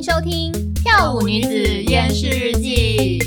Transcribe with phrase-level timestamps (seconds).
[0.00, 0.50] 迎收听《
[0.82, 1.50] 跳舞女子
[1.84, 3.18] 厌世日记》。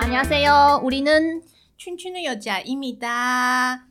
[0.00, 1.42] 안녕하세요，우리는
[1.76, 3.84] 춘춘의 여자입니다。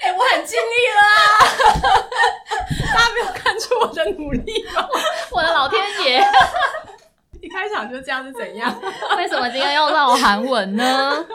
[0.00, 1.42] 哎，我很尽力了啊！
[2.94, 4.88] 大家没有看出我的努力吗？
[5.32, 6.22] 我的老天爷！
[7.42, 8.72] 一开场就这样是怎样？
[9.16, 11.26] 为什么今天要绕韩文呢？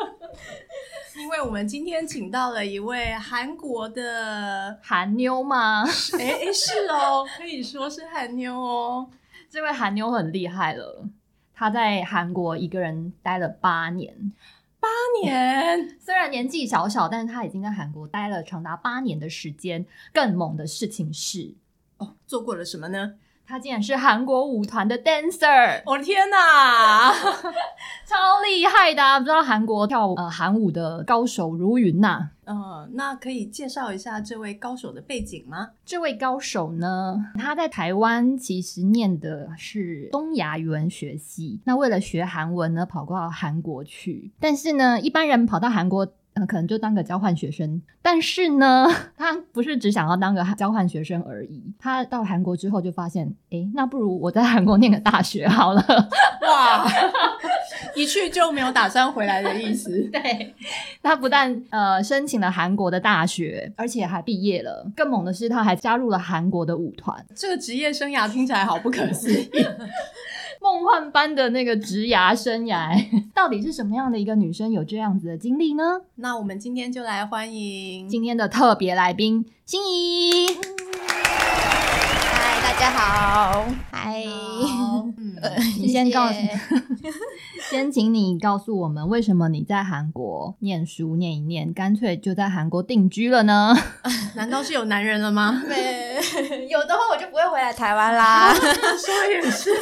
[1.31, 5.85] 因为我们今天请到了一位韩国的韩妞吗？
[6.19, 9.09] 哎哎，是哦，可以说是韩妞哦。
[9.49, 11.07] 这位韩妞很厉害了，
[11.55, 14.33] 她在韩国一个人待了八年。
[14.81, 14.89] 八
[15.23, 19.87] 年， 虽然年纪小小，但是她已经在韩国待了长达八年的时间。
[20.13, 21.55] 更猛的事情是，
[21.99, 23.15] 哦，做过了什么呢？
[23.51, 25.83] 他竟然是韩国舞团的 dancer！
[25.85, 27.13] 我的天哪，
[28.07, 29.19] 超厉害的啊！
[29.19, 32.31] 不知道韩国跳呃韩舞的高手如云呐。
[32.47, 35.71] 嗯，那可以介绍一下这位高手的背景吗？
[35.85, 44.31] 这位高手呢，他在台湾其实念的是东亚语文学系，那为了学韩文呢，跑过到韩国去。
[44.39, 46.07] 但是呢，一般人跑到韩国。
[46.35, 48.87] 嗯，可能就当个交换学生，但是呢，
[49.19, 51.63] 他不是只想要当个交换学生而已。
[51.79, 55.85] 他到韩国之后就发现，哎、欸，那不如我在韩国念个大学好了。
[56.43, 56.87] 哇，
[57.97, 60.09] 一去就没有打算回来的意思。
[60.13, 60.55] 对，
[61.03, 64.89] 他不但呃申请了韩国的大学，而且还毕业了。
[64.97, 67.25] 更猛的是，他还加入了韩国的舞团。
[67.35, 69.51] 这个职业生涯听起来好不可思议。
[70.63, 72.95] 梦幻般的那个职涯生涯，
[73.35, 76.03] 到底是什么样的一个女生有这样子的经历呢？
[76.17, 80.49] 那我们今天就来欢迎今天的特别来宾心怡。
[81.07, 83.65] 嗨，大家好。
[83.91, 84.23] 嗨，
[85.43, 86.35] 嗯， 你先告诉，
[87.71, 93.77] 先请你告诉我们，为什么你在韩国念书念一念，干脆就在韩国定居了呢？
[94.35, 95.63] 难道是有男人了吗？
[95.67, 98.53] 对，有的话我就不会回来台湾啦。
[98.55, 99.81] 说也是啊。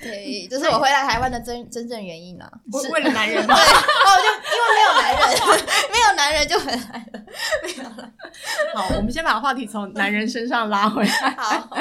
[0.00, 2.50] 对，这是我回来台湾的真真正原因啊，
[2.82, 3.54] 是为了男人吗？
[3.54, 7.24] 对，哦，就因为没有男人，没有男人就回来了，
[7.62, 8.10] 没有了。
[8.74, 11.30] 好，我们先把话题从男人身上拉回来。
[11.36, 11.76] 好，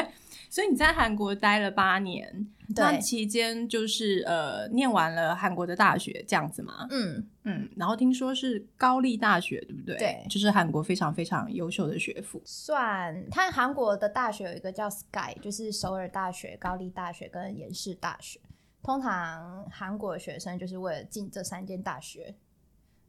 [0.53, 2.47] 所以你在韩国待了八年。
[2.75, 9.97] 那期间就是呃，念完了韩国的大学这样子嘛，嗯嗯，然后听说是高丽大学，对不对？
[9.97, 12.39] 对，就是韩国非常非常优秀的学府。
[12.45, 18.39] 算，它韩国的大学有一个叫 SKY，就是首尔大学、高丽大学跟延世大学。
[18.83, 22.35] 通常韩国的学生就是为了进这三间大学，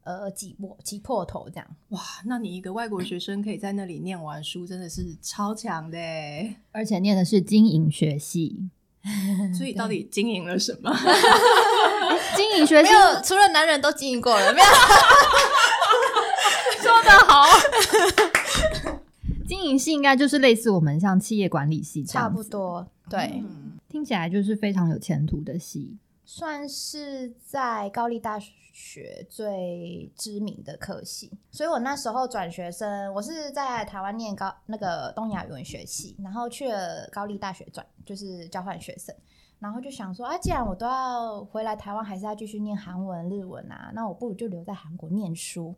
[0.05, 1.67] 呃，挤破挤破头这样。
[1.89, 5.99] 哇，那你一个外国学生可以在那里念完书，真的是超强的，
[6.73, 8.69] 而且念的是经营学系。
[9.55, 10.91] 所以到底经营了什么？
[12.37, 12.91] 经营学系，
[13.23, 14.67] 除了男人都经营过了，没有。
[16.81, 17.45] 说得好，
[19.47, 22.87] 经营系应该就是类似我们像企业管理系这样，差不多。
[23.11, 28.53] 对、嗯，听起来就是非常有前途的系，算是在高丽大学。
[29.31, 39.15] 最知名的科系，所以我那时候转学生，我是在台湾念高那个东亚语文学系，然后去了高丽大学转，就是交换学生，
[39.61, 45.73] 然后就想说，啊，既然我都要回来台湾，还是要继续念韩文、日文啊，那我不如就留在韩国念书。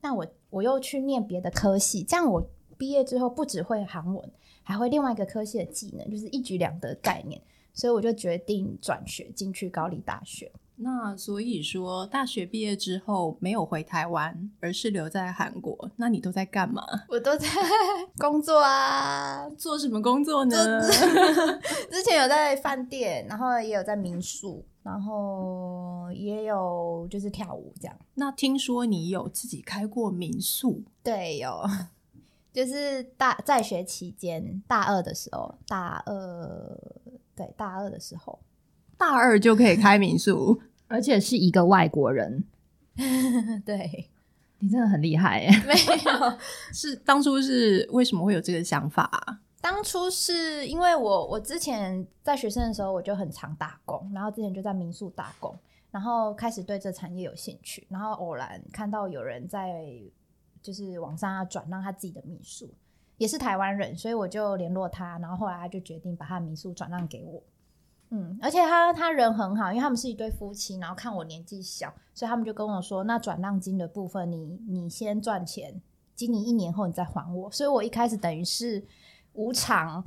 [0.00, 2.42] 那我我又去念别的科系，这样我
[2.78, 4.32] 毕业之后不只会韩文，
[4.62, 7.38] 还会另外一个科系的技能，就是一举两得概念，
[7.78, 10.50] 所以我就决定转学进去高丽大学。
[10.80, 15.88] 那所以说，大学毕业之后没有回台湾，而是留在韩国。
[15.94, 16.82] 那你都在干嘛？
[17.08, 17.46] 我都在
[18.18, 20.56] 工作啊，做什么工作呢？
[21.88, 27.96] 之前有在饭店，然后也有在民宿，然后也有就是跳舞这样。
[28.14, 30.82] 那听说你有自己开过民宿？
[31.04, 31.62] 对，有，
[32.52, 36.12] 就是大在学期间，大二的时候，大二
[37.38, 38.38] 对大二的时候。
[38.96, 42.44] 大二就可以开民宿， 而且是一个外国人。
[43.64, 44.10] 对，
[44.58, 45.50] 你真的很厉害耶！
[45.64, 46.38] 没有，
[46.72, 49.38] 是当初是为什么会有这个想法啊？
[49.60, 55.56] 当初是因为我我之前在学生的时候我就很常打工，然后之前就在民宿打工，
[55.92, 59.84] 然后开始对这产业有兴趣，然后偶然看到有人在
[60.60, 62.68] 就是网上要转让他自己的民宿，
[63.18, 67.42] 也是台湾人，所以我就联络他，然后后来他就决定把他民宿转让给我。
[68.10, 75.78] 嗯，而且他他人很好，因为他们是一对夫妻，然后看我年纪小，所以他们就跟我说，那转让金的部分你，你先赚钱，
[76.14, 77.50] 经营一年后你再还我。
[77.50, 78.82] 所以我一开始等于是
[79.34, 80.02] 无偿，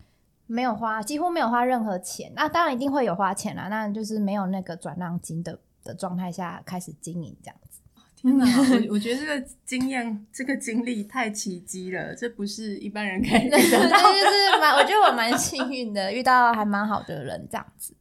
[0.47, 2.31] 没有花，几乎没有花任何钱。
[2.35, 7.57] 那当然一定会有花钱啦，那就是没有那个转让金的的状态下开始经营这样。
[8.21, 13.89] 天哪，我 我觉得这个经验、这个经历太奇迹了，这不是一般人可以 遇到的。
[13.89, 17.93] 就是蛮，我觉得我蛮幸运的，遇到还蛮好的人这样子。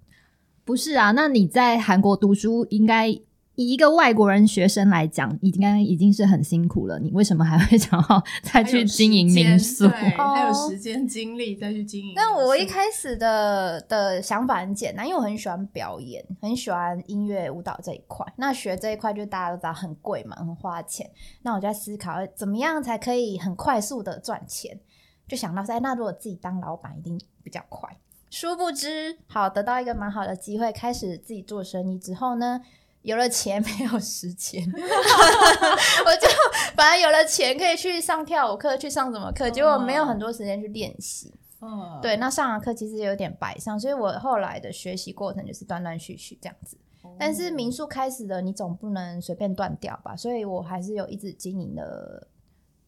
[0.65, 3.19] 不是啊，那你在韩国读书应该。
[3.61, 6.99] 以一个外国人学生来讲，应该已经是很辛苦了。
[6.99, 9.87] 你为什么还会 想要再去经营民宿？
[9.87, 12.15] 对，还有时间精力再去经营。
[12.17, 18.27] 但我一开始的的想法很简单，因为我很喜欢表演，很喜欢音乐舞蹈这一块。
[18.39, 21.11] 那学这一块就大家都知道很贵嘛，很花钱。
[21.43, 24.81] 那我就在思考，怎么样才可以很快速的赚钱？
[25.29, 27.91] 就想到，哎，那如果自己当老板，一定比较快。
[28.31, 32.63] 殊不知，好，得到一个蛮好的机会，开始自己做生意之后呢，
[33.03, 36.29] 有了钱 没有时间， 我就
[36.77, 41.33] 反正有了钱可以去上跳舞课，去上什么课，结果没有很多时间去练习。
[41.61, 46.79] 哦，对，那上完课其实有点白上，所以我后来的学习过程就是断断续续这样子。
[47.19, 50.17] 但是民宿开始的，你总不能随便断掉吧？
[50.17, 52.29] 所以我还是有一直经营了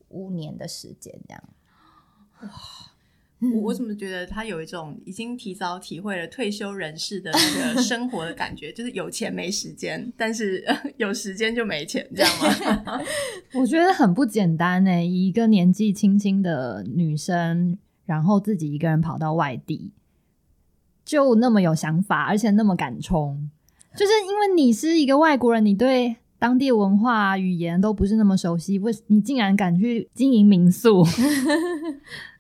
[0.09, 1.43] 五年的时间这样。
[2.43, 2.49] 哇。
[3.55, 10.65] 我我怎么觉得他有一种已经提早体会了退休人士的那个 生活的感觉，就是有钱没时间，但是
[10.97, 12.31] 有时间就没钱，这样
[12.85, 13.01] 吗？
[13.55, 19.91] 我觉得很不简单呢，一个年纪轻轻的女生，然后自己一个人跑到外地，
[21.05, 23.51] 就那么有想法，而且那么敢冲，
[23.97, 31.05] 就是因为你是一个外国人，你对当地文化、语言都不是那么熟悉，为你竟然敢去经营民宿？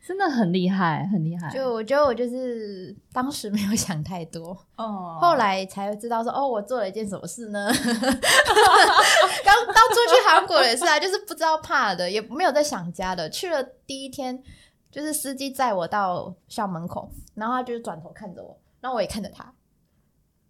[0.04, 1.48] 真的很厉害，很厉害。
[1.50, 7.70] 就我觉得我就是当时没有想太多哦， 后来才知道说哦，我做了一件什么事呢？
[7.72, 13.30] 刚当初去韩国也是啊，就是不知道怕的，也没有在想家的。
[13.30, 14.42] 去了第一天，
[14.90, 19.52] 就是司机载我到校门口，然后他就是转头看着我，然后我也看着他，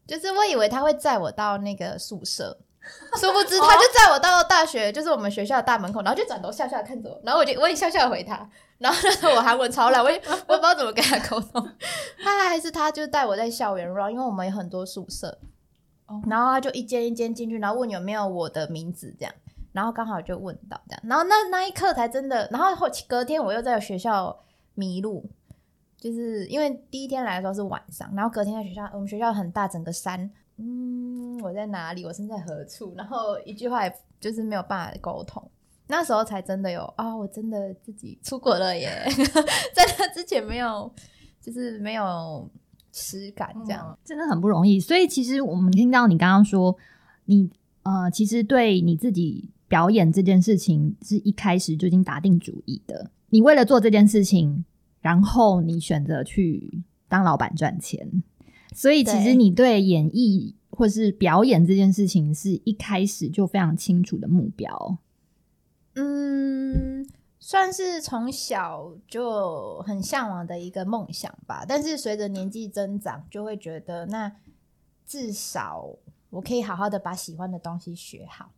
[0.06, 2.58] 就是我以为他会载我到那个宿舍。
[3.16, 8.50] 殊不知，他就载我到大学，就是我们学校的大门口，然后就转头笑笑看着我，然后我就我也笑笑回他，
[8.82, 11.70] 然后那时候我韩文超烂，我也 我也不知道怎么跟他沟通，
[12.22, 15.38] 他还是他就带我在校园绕，因为我们有很多宿舍，
[16.26, 19.32] 然后他就一间一间进去，然后问有没有我的名字这样，
[19.72, 24.36] 然后刚好就问到这样，然后那那一刻才真的，然后后隔天我又在学校
[24.74, 25.24] 迷路，
[25.96, 30.30] 就是因为第一天来的时候是晚上，然后隔天在学校，我们学校很大，整个山。
[30.58, 32.04] 嗯，我在哪里？
[32.04, 32.94] 我身在何处？
[32.96, 35.42] 然后一句话也就是没有办法沟通，
[35.92, 37.18] 那时候才真的有啊、哦！
[37.18, 39.04] 我真的自己出国了耶，
[39.76, 40.90] 在那之前没有，
[41.38, 42.50] 就是没有
[42.92, 44.80] 实感，这样、嗯、真的很不容易。
[44.80, 46.74] 所以其实我们听到你刚刚说，
[47.26, 47.50] 你
[47.82, 53.10] 呃，其实对你自己表演这件事情是一开始就已经打定主意的。
[53.28, 54.64] 你为了做这件事情，
[55.02, 58.22] 然后你选择去当老板赚钱。
[58.74, 64.96] 所以，其实你对演艺或是表演这件事情，是一开始就非常清楚的目标。
[65.94, 67.06] 嗯，
[67.38, 71.64] 算是从小就很向往的一个梦想吧。
[71.68, 74.34] 但是随着年纪增长，就会觉得，那
[75.06, 75.96] 至少
[76.30, 78.50] 我可以好好的把喜欢的东西学好。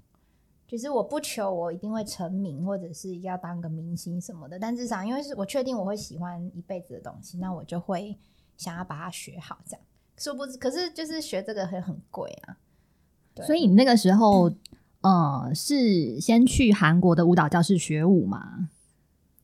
[0.67, 8.17] 就是我不求我一定会成名，或者是要当个明星什么的，但至少因为是我确定我会喜欢一辈子的东西，那我就会
[8.57, 9.81] 想要把它学好，这样。
[10.17, 12.57] 殊不知，可是就是学这个很很贵啊。
[13.45, 14.51] 所以你那个时候，
[15.05, 18.71] 呃，是先去韩国的舞蹈教室学舞吗？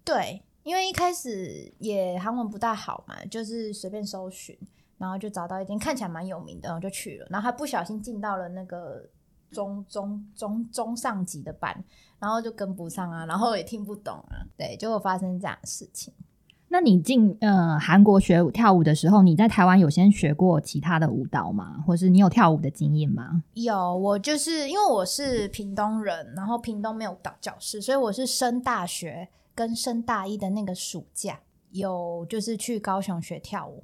[0.02, 4.58] 对，因为一开始也韩文不大好嘛，就是随便搜寻，
[4.96, 9.06] 然后就找到一间看起来蛮有名的，然后就去了，然后还不小心进到了那个
[9.50, 11.84] 中中中中上级的班，
[12.18, 16.14] 然后就跟不上啊，然后也听不懂啊，对，就会发生这样的事情。
[16.72, 21.82] 那你进呃韩国学跳舞的时候，你在台湾有先学过其他的舞蹈吗？
[21.84, 23.42] 或是你有跳舞的经验吗？
[23.54, 31.40] 有，我就是因为我是屏东人，然后屏东没有舞蹈教室，所以我是升大学跟升大一的那个暑假
[31.72, 33.82] 有就是去高雄学跳舞，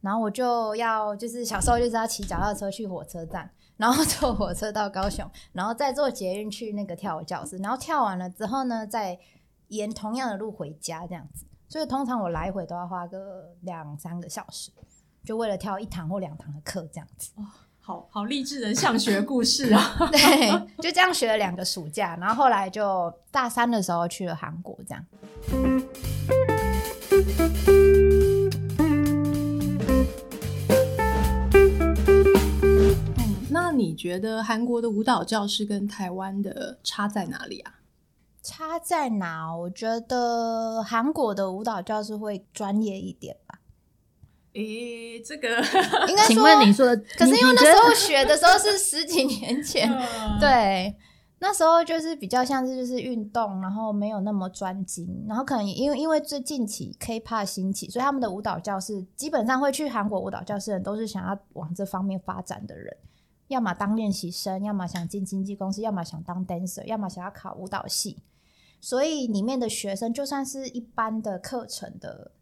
[0.00, 9.18] 然后我就要就是小时候就是要骑脚踏车去火车站，然后坐火车到高雄，然后再坐捷运去那个跳舞教室，然后跳完了之后呢，再
[9.68, 11.44] 沿同样的路回家这样子。
[11.72, 14.70] 所以通常我来回都要花个两三个小时，
[15.24, 17.30] 就为了跳一堂或两堂的课这样子。
[17.36, 17.46] 哇，
[17.80, 19.96] 好好励志的上学故事啊！
[20.12, 20.50] 对，
[20.82, 25.02] 就这样学了两个暑假，然后后来就大三的时候去了韩国这样。
[25.54, 25.82] 嗯，
[33.48, 37.72] 那你觉得韩国的舞蹈教室跟台湾的差在哪里啊？
[38.42, 39.56] 差在哪？
[39.56, 43.60] 我觉得韩国的舞蹈教室会专业一点吧，
[44.54, 45.48] 诶，这个
[46.08, 49.88] 应该说，请问你说的，可是因为那时候学的时候是十几年前，
[50.40, 50.94] 对，
[51.38, 62.96] 那时候就是比较像是就是运动，然后没有那么专精，然后可能因为因为最近期 K-pop 兴起，所以他们的舞蹈教室基本上会去韩国舞蹈教室的人都是想要往这方面发展的人。
[63.48, 68.18] 要么当练习生，要么想进经纪公司，要么想当 dancer，要么想要考舞蹈系。
[68.84, 72.32] 所以里面的学生，就算是一般的课程的，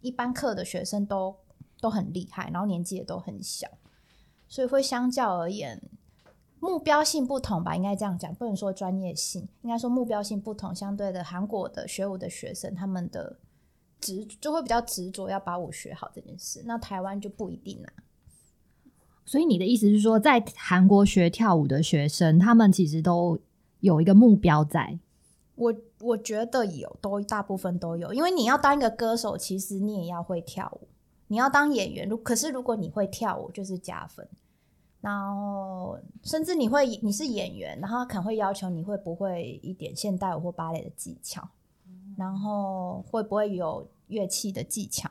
[0.00, 1.34] 一般课的学生都
[1.80, 3.66] 都很厉害，然后年纪也都很小，
[4.46, 5.82] 所以会相较而言，
[6.60, 10.72] 目标性不同吧，应该这样讲，不能说专业性，应该说目标性不同。
[10.72, 13.40] 相对的，韩国的学舞的学生，他们的
[14.00, 17.92] 执就会比较执着要把舞学好这件事，那台湾就不一定啦。
[19.26, 23.40] 所以你的意思是说，在韩国学跳舞的学生，他们其实都
[23.80, 25.00] 有一个目标在。
[25.56, 30.88] 我我觉得有，都大部分都有，因为你要当一个歌手，其实你也要会跳舞。
[31.28, 34.28] 你要当演员，如可是如果你会跳舞，就是加分。
[35.00, 41.46] 然后甚至你会你是演员，然后可能会要求你会不会一点现代舞或芭蕾的技巧，
[42.16, 45.10] 然后会不会有乐器的技巧。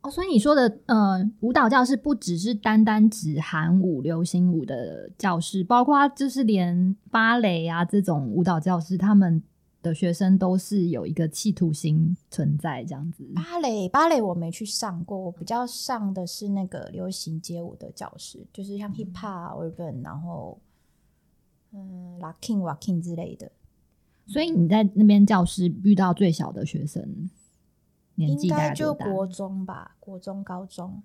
[0.00, 9.42] 哦，所以你说的呃，舞蹈教室不只是单单指韩舞、流行舞的教室，包括就是连芭蕾啊这种舞蹈教室，他们
[9.82, 13.24] 的学生都是有一个企图心存在这样子。
[13.34, 20.58] 芭蕾，芭蕾我没去上过，我比较上的是那个流行街舞的教室，就是像 hip hop、urban，然后
[21.72, 23.50] 嗯，locking、walking 之类的。
[24.26, 27.28] 所以你在那边教室遇到最小的学生？
[28.14, 31.02] 应该就国中吧，国中、高中。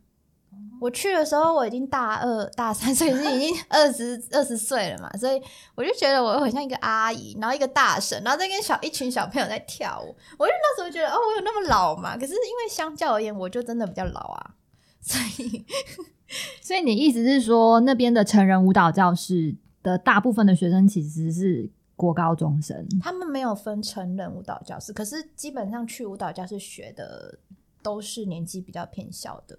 [0.80, 5.42] 我去的时候我已经大二、大三，所以是已经 二十二十岁了嘛，所以
[5.76, 10.16] 我就觉得我很像一个阿姨，然后一个大婶，然后在跟小一群小朋友在跳舞。
[10.38, 12.16] 我就那时候觉得，哦，我有那么老嘛？
[12.16, 14.56] 可是因为相较而言，我就真的比较老啊。
[15.02, 15.66] 所以，
[16.62, 21.72] 所以你意思是说，那边的成人舞蹈教室的大部分的学生其实是？
[21.98, 27.40] 国高中生，他们没有分成人舞蹈教室，可是基本上去舞蹈教室学的
[27.82, 29.58] 都是年纪比较偏小的，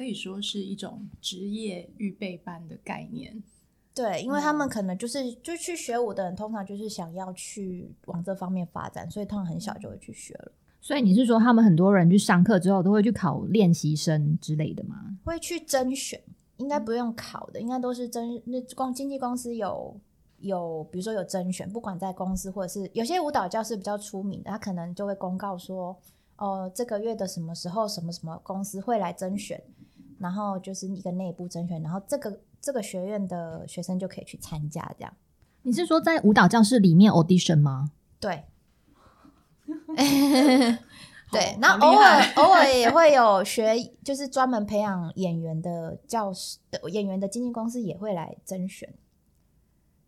[0.00, 3.42] 可以说是一种职业预备班的概念。
[3.94, 10.52] 对，因为他们可能就是就去学舞的人，通常就是想要去往这方面发展，所以他们很小就会去学了。
[10.80, 15.18] 所以你是说，他们很多人去上课之后都会去考练习生之类的吗？
[15.22, 16.18] 会去甄选，
[16.56, 20.00] 应该不用考的，应该都是甄那光经纪公司有。
[20.38, 25.94] 有，比如说有甄选，不管在公司或者是有些舞蹈教室比较出名的，他可能就会公告说，
[26.38, 29.62] 哦，这个月的什么时候，什么什么公司会来甄选，
[30.20, 34.80] 然后就是一个内部甄选，然后这个这个学院的学生就可以去参加。
[34.98, 35.12] 这样，
[35.62, 37.90] 你是说在舞蹈教室里面 audition 吗？
[38.20, 38.44] 对，
[41.32, 43.74] 对，然后偶尔偶尔也会有学，
[44.04, 48.92] 就是专门培养演员的教室的演员的经纪公司也会来甄选。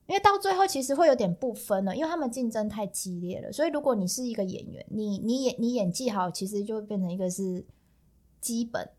[0.06, 3.50] 因为到最后其实会有点不分了，因为他们竞争太激烈了。
[3.50, 7.64] 所以如果你是一个演员，你你演你演技好，其实就会变成一个是
[8.40, 8.90] 基本。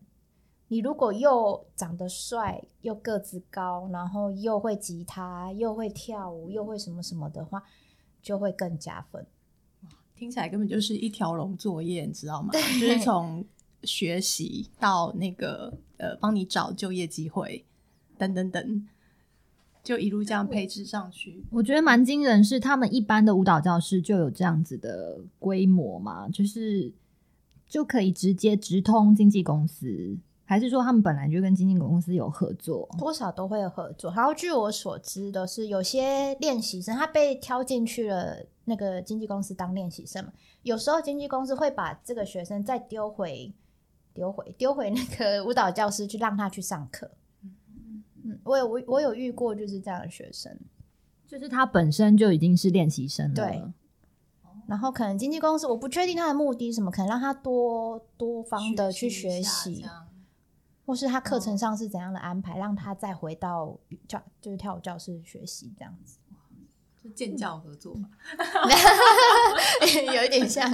[0.74, 7.62] 你如果又长得帅，又个子高，然后又会吉他，又会跳舞，又会什么什么的话，
[8.20, 9.24] 就会更加分。
[10.16, 12.50] 听起来根本就是一条龙作业，你知道吗？
[12.80, 13.44] 就是从
[13.84, 17.64] 学习到那个呃，帮你找就业机会，
[18.18, 18.88] 等等等。
[19.84, 22.42] 就一路这样配置上去，我觉得蛮惊人。
[22.42, 26.28] 是他们一般的舞蹈教室就有这样子的规模嘛？
[26.28, 26.92] 就是
[27.68, 32.88] 就可以直接直通经纪公司，还是说他们本来就跟经纪公司有合作？
[32.98, 34.12] 多少都会有合作。
[34.14, 40.32] 然后据我所知的是，有些练习生他被挑进去了那个经纪公司当练习生嘛，
[40.62, 43.52] 有时候经纪公司会把这个学生再丢回、
[44.12, 47.10] 丢回、丢回那个舞蹈教室去让他去上课。
[48.22, 50.54] 嗯，我有我我有遇过就是这样的学生，
[51.26, 53.62] 就是他本身就已经是练习生了，对。
[54.66, 59.84] 然后可能经纪公司我不确定他的目的是什么，可能让他多多方的去学习，
[60.86, 66.18] 或是他课程上是怎样的安排，哦、让他再回到教就是跳舞教室学习这样子，
[67.02, 68.08] 就建教合作嘛，
[70.14, 70.70] 有一点像。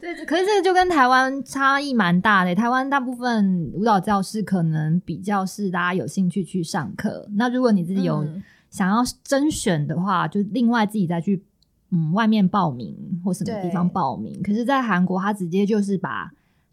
[0.00, 2.52] 对，可是这个就跟台湾差异蛮大的。
[2.54, 7.28] 台湾大部分舞蹈教室可能比较是大家有兴趣去上课。
[7.34, 8.26] 那如果你自己有
[8.68, 11.44] 想要甄选的话，嗯、就另外自己再去
[11.90, 14.42] 嗯外面报名或什么地方报名。
[14.42, 16.32] 可是，在韩国，他直接就是把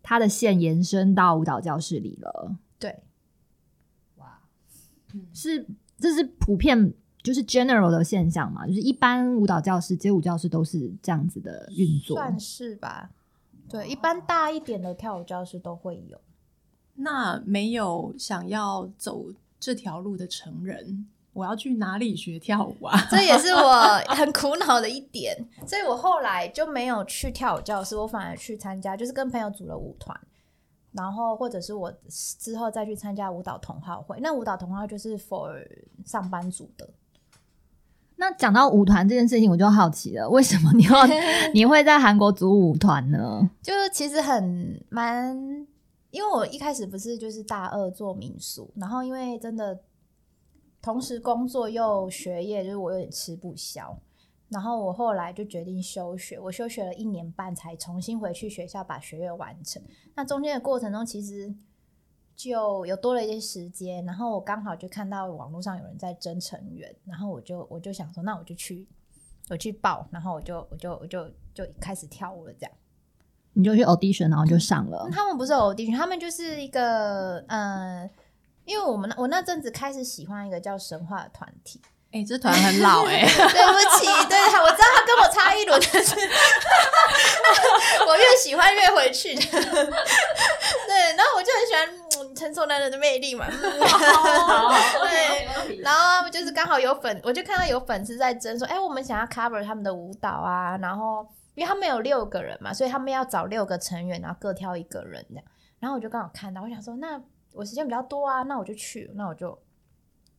[0.09, 2.57] 他的线延伸到舞蹈教室里了。
[2.79, 3.03] 对，
[4.15, 4.41] 哇，
[5.31, 5.67] 是
[5.99, 8.65] 这是普遍就是 general 的现象嘛？
[8.65, 13.11] 就是一般舞蹈教室、街舞教室都是这样子的运作，算是吧。
[13.69, 16.19] 对，一般大一点的跳舞教室都会有。
[16.95, 19.27] 那没有想要走
[19.59, 21.07] 这条路的成人，
[21.39, 22.99] 我要去哪里学跳舞啊？
[23.09, 30.19] 这也是我很苦恼的一点， 所以我后来就没有去跳舞教室，我反而去参加，就是跟朋友组了舞团，
[30.91, 31.93] 然后或者是我
[32.39, 34.19] 之后再去参加舞蹈同好会。
[34.19, 35.65] 那舞蹈同好就是 for
[36.05, 36.89] 上班族的。
[38.17, 40.91] 那讲到舞团这件事情，我就好奇了，为什么你要
[41.55, 43.49] 你会在韩国组舞团呢？
[43.63, 45.33] 就是其实很蛮，
[46.11, 49.79] 因为我一开始不是就是大二做民宿，然后因为真的
[50.81, 53.97] 同时工作又学业，就是我有点吃不消，
[54.49, 59.81] 然后我后来就决定休学，我休学了一年半才重新回去学校把学业完成。
[60.15, 61.53] 那中间的过程中，其实。
[62.41, 68.87] 就有多了一些时间，然后我刚好就看到网络上有人在征成员，然后我就我就想说，那我就去
[69.49, 72.71] 我去报，然后我就我就我就就开始跳舞了，这样。
[73.51, 75.03] 你就去 audition，然后就上了。
[75.05, 78.09] 嗯、他们不是 audition，他们就是一个呃，
[78.69, 81.81] 因为我们那我那阵子开始喜欢一个叫神话的团体。
[82.11, 86.15] 哎、欸，这团很老哎、欸， 对不起，对，我知道他跟我差一轮，但是
[88.05, 89.33] 我越喜欢越回去。
[89.41, 89.51] 对，
[91.15, 93.47] 然后我就很喜欢成熟男人的魅力嘛。
[93.49, 93.77] 对，
[95.81, 105.43] 然后就是刚好有粉，我就看到有粉丝在争说，哎、欸，我们想要 cover 他们的舞蹈啊，然后因为他们有六个人嘛，所以他们要找六个成员，然后各挑一个人这样。
[105.79, 107.21] 然后我就刚好看到，我想说，那
[107.53, 109.57] 我时间比较多啊，那我就去，那我就。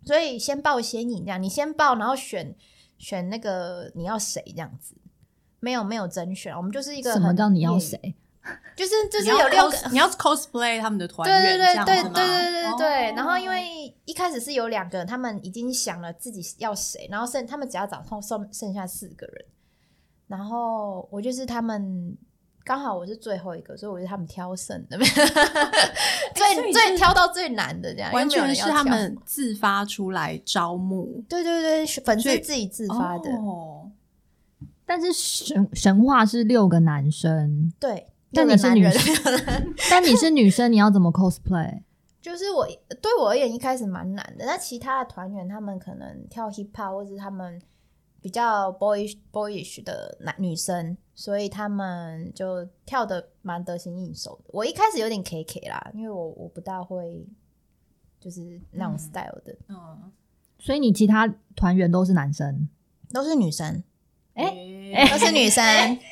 [0.05, 2.57] 所以先报先赢，这样你先报，然后选
[2.97, 4.95] 选那个你要谁这样子，
[5.61, 8.15] 没有没有甄选，我们就是一个什么叫你要谁？
[8.75, 13.13] 就是 就是有六个你要 cosplay 他们的团员，对对对对对对对对。
[13.15, 19.45] 然后因为一开始是有两个人，他们已经想了自己要谁，然后剩他们只要找剩剩剩下四个人，
[20.29, 22.17] 然后我就是他们。
[22.65, 24.99] 刚好我是最后一个，所以我是他们挑剩的，
[26.35, 31.25] 最最挑到最难的这样，完全是他们自发出来招募。
[31.29, 33.31] 对对对，粉丝自己自发的。
[33.37, 33.91] 哦，
[34.85, 39.35] 但是神神话是六个男生，对，但你是女生，
[39.91, 41.83] 但你是女生，你要怎么 cosplay？
[42.21, 42.67] 就是我
[43.01, 47.61] 对我而言一开始蛮难的，那其他的团员他们可能跳 hip hop 或者他们。
[48.21, 54.51] 比较 boyish boyish 的男女生，所以他们就跳的蛮得心应手的。
[54.53, 57.27] 我一开始有点 K K 啦，因为我我不大会
[58.21, 59.57] 就是那种 style 的。
[59.69, 60.13] 嗯，嗯，
[60.59, 62.69] 所以你其他团员都是男生，
[63.13, 63.83] 都是女生？
[64.35, 65.65] 哎、欸欸，都是女生。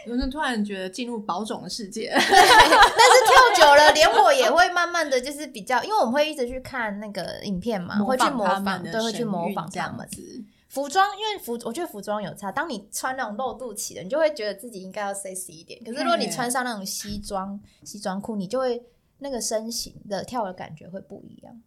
[0.06, 10.44] 有人突然觉得进入保种的世界， 但是跳久了，连我也会慢慢的就是比较，因为我们会一直去看那个影片嘛，会去模仿，对，会去模仿这样子。
[10.68, 12.52] 服装，因为服，我觉得服装有差。
[12.52, 15.82] 当你穿那种露肚脐的，你就会觉得自己应该要 sexy 一点。
[15.82, 18.84] 可是如果你穿上那种西装、西装裤，你就会
[19.18, 21.62] 那个身形的跳的感觉会不一样。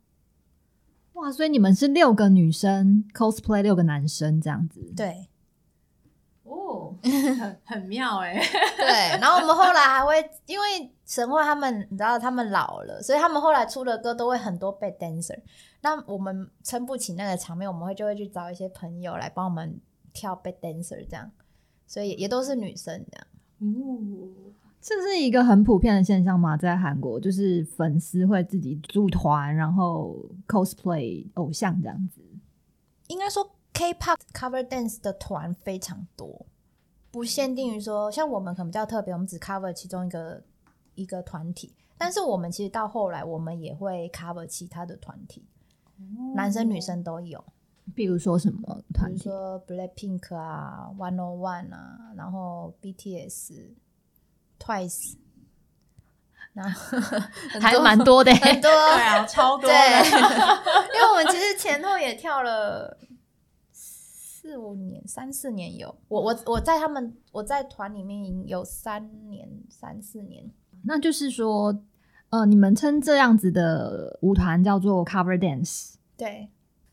[1.14, 4.94] 哇，所以你们是六个女生 cosplay 六个男生这样子？
[4.96, 5.28] 对。
[6.44, 8.40] 哦，很 很妙哎。
[8.78, 15.40] 对，然后我们后来还会，因为神话他们，你知道他们老了，所以他们后来出的歌都会很多 back dancer。
[15.82, 19.80] 那我们撑不起那个场面，我们会就会去找一些朋友来帮我们
[20.14, 21.32] 跳 back dancer 这样，
[21.88, 23.28] 所以也，也都是女生这样。
[23.60, 24.30] 哦，
[24.80, 26.56] 这是一个很普遍的现象吗？
[26.56, 30.16] 在韩国，就是粉丝会自己组团，然后
[30.48, 32.22] cosplay 偶像这样子。
[33.08, 36.46] 应该说 K-pop cover dance 的团非常多，
[37.10, 40.44] 不限定于说像我们可能比较特别，我们只 cover 其中一个
[40.96, 45.44] 一个团体，但是我们其实到后来，我们也会 cover 其他的团体。
[46.36, 47.44] 男生女生都有，
[47.96, 49.24] 比如说什么团体？
[49.24, 53.72] 比如说 Blackpink 啊，One O One 啊，然后 BTS、
[54.60, 55.16] Twice，
[56.54, 56.64] 那
[57.60, 59.74] 还蛮多的， 很多，对啊，超多的。
[59.74, 62.98] 因为我们其实前后也跳了
[63.72, 65.96] 四五年，三四年有。
[66.08, 70.50] 我我我在他们我在团里面已经有三年三四年，
[70.84, 71.84] 那就是说。
[72.32, 76.48] 呃，你们称这样子的舞团叫做 cover dance，对，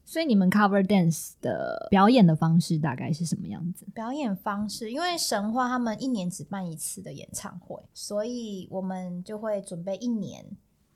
[0.05, 3.87] 所以你们 cover dance 的表演的方式大概是什么样子？
[3.95, 10.45] 表演方式，因为神话他们一年只办一次的演唱会，所以我们就会准备一年，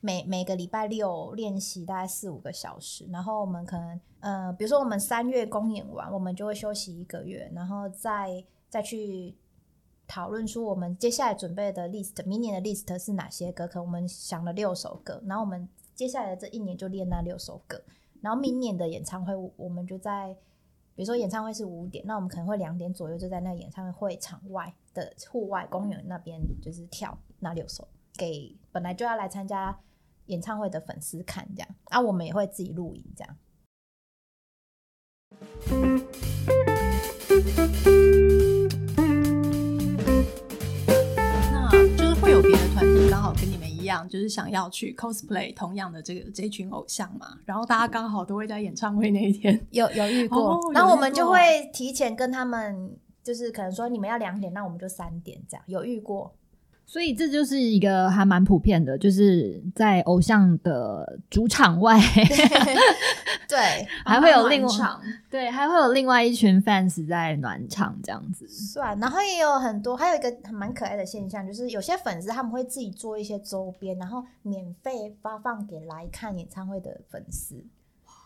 [0.00, 9.36] 每每个礼拜六练习大概四五个小时，然后我们可能呃，比如说我们三月公演完，我们就会休息一个月，然后再再去。
[10.06, 13.66] 讨论出我们接下来准备的 list，明年的 list 是哪些歌？
[13.66, 17.82] 可我们想了六首歌，然后我们接下来的这一年就练那六首歌。
[18.20, 20.32] 然后明年的演唱会，我们就在，
[20.94, 29.76] 比如说演唱会是五点，那我们可能会两点左右就在那演唱会场外的户外公园那边，就是跳那六首，给本来就要来参加
[30.26, 33.36] 演唱会的粉丝看这样，啊，我们也会自己录影这样。
[43.12, 49.60] 刚好跟你们一样，就是想要去 cosplay 同样的这个这群偶像嘛，然后大家刚好都会在演唱会那一天。
[49.70, 51.38] 有有遇过，哦、然后我们就会
[51.74, 56.34] 提前跟他们，就是可能说你们要两点，那我们就三点这样，有遇过。
[56.92, 61.98] 所以这就是一个还蛮普遍的，就是在偶像的主场外
[63.48, 64.68] 对，还会有另外
[65.30, 68.46] 对，还会有另外一群 fans 在暖场这样子。
[68.46, 77.54] 算，然后也有很多，还有一个蛮可爱的现象，就是有些粉丝他们会自己做一些周边，然后免费发放给来看演唱会的粉丝。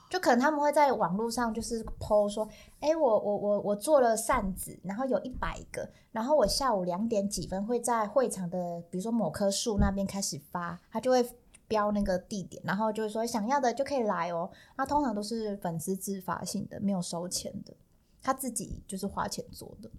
[0.09, 2.49] 就可能他们会在网络上就是 po 说，
[2.81, 11.29] 哎、我我我我做了扇子，然后有一百个，然后我下午两点几分会在会场的，比如说某棵树那边开始发，他就会
[11.67, 14.49] 标那个地点，然后就是说想要的就可以来哦。
[14.77, 17.75] 那通常都是粉丝自发性的，没有收钱的，
[18.23, 19.91] 他自己就是花钱做的。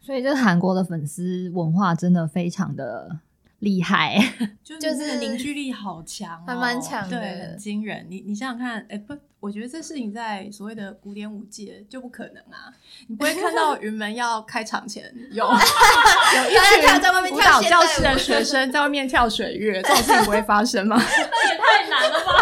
[0.00, 3.20] 所以，这韩国的粉丝文化真的非常的。
[3.60, 4.16] 厉害，
[4.62, 8.06] 就是凝聚力好强，还蛮强的，对，很惊人。
[8.08, 12.70] 你你想想看，哎、欸，不，我觉得这事情在所谓的古典舞界就不可能啊！
[13.08, 20.96] 你不会看到云门要开场前 有有一群在外面跳教室的学生在外面跳水月，这种事情不会发生吗？
[21.02, 22.32] 那也太难了吧！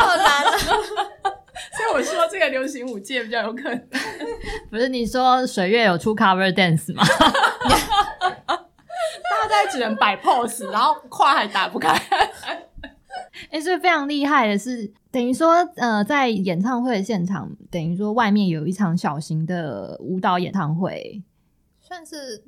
[0.00, 0.58] 好难啊！
[0.58, 3.88] 所以我说这个流行舞界比较有可能。
[4.70, 7.04] 不是你说水月有出 cover dance 吗？
[9.70, 11.88] 只能摆 pose，然后胯还打不开。
[13.50, 21.22] 哎、欸，所以非常厉害的是，等于说，呃，在演唱会的现场，等于说外面有一场小型的舞蹈演唱会，
[21.80, 22.44] 算是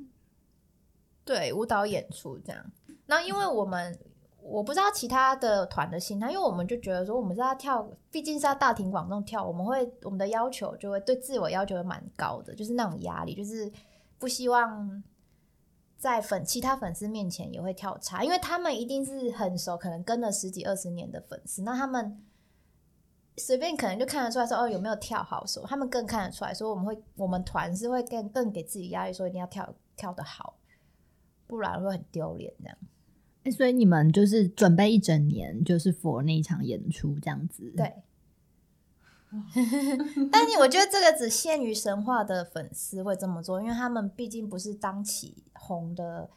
[1.25, 2.63] 对舞蹈演出这样。
[3.07, 3.97] 那因为我们
[4.41, 13.71] 我不知道其他的团的心态，因为我们就觉得说，我们是要跳，毕竟是要大庭广众跳，我们会我们的要求就会对自我要求会蛮高的，就是那种压力，就是
[14.19, 15.03] 不希望。
[15.99, 22.23] 在粉其他粉丝面前也会跳叉，因为他们一定是很熟，可能跟了十几二十年的粉丝，那他们
[23.35, 30.57] 随便可能就看得出来说哦，有没有跳好手，他们更看得出来说，我们会我们团是会更更给自己压力，说一定要跳跳得好，
[31.45, 32.77] 不然会很丢脸这样。
[33.43, 37.93] 欸，所以你们就是准备一整年，就是 for 那一场演出这样子，对。
[40.31, 46.29] 但是我觉得这个只限于神话的粉丝会这么做，因为他们毕竟不是当起红的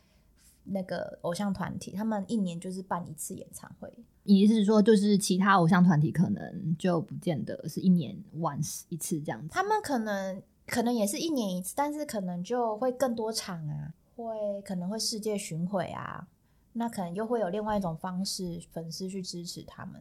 [0.65, 3.91] 那个偶像团体，他们一年就是办一次演唱会。
[4.25, 9.49] 你意思是说，就是其他偶像团体可能就不见得是一年 once 一次这样子？
[9.51, 16.29] 他们可能可能也是一年一次，但是可能就会更多场啊，会可能会世界巡回啊，
[16.75, 20.01] 那可能又会有另外一种方式，粉丝去支持他们。